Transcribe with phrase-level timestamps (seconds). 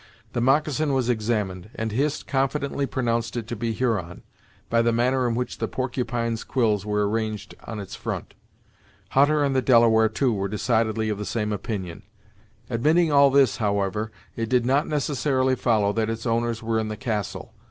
[0.33, 4.23] The moccasin was examined, and Hist confidently pronounced it to be Huron,
[4.67, 8.33] by the manner in which the porcupine's quills were arranged on its front.
[9.09, 12.01] Hutter and the Delaware, too, were decidedly of the same opinion.
[12.67, 16.97] Admitting all this, however, it did not necessarily follow that its owners were in the
[16.97, 17.53] castle.